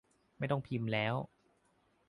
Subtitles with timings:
[0.37, 1.15] ไม่ต้องพิมพ์แล้ว